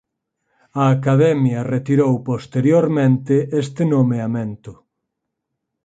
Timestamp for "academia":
0.97-1.61